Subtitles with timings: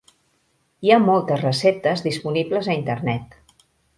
[0.87, 3.37] Hi ha moltes receptes disponibles a Internet.